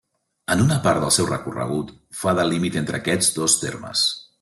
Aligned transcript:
En 0.55 0.63
una 0.63 0.77
part 0.87 1.03
del 1.03 1.13
seu 1.19 1.29
recorregut 1.33 1.93
fa 2.23 2.37
de 2.41 2.49
límit 2.51 2.83
entre 2.85 3.03
aquests 3.05 3.35
dos 3.41 3.61
termes. 3.67 4.09